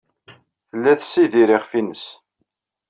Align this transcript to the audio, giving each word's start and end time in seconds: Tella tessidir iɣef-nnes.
Tella 0.69 0.93
tessidir 0.99 1.49
iɣef-nnes. 1.55 2.03